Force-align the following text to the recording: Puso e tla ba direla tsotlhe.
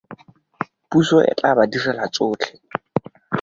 Puso 0.89 1.17
e 1.29 1.31
tla 1.37 1.51
ba 1.57 1.63
direla 1.71 2.05
tsotlhe. 2.13 2.53